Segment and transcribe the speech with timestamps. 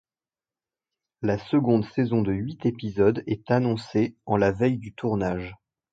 [1.21, 5.55] La seconde saison de huit épisodes est annoncée en la veille du tournage.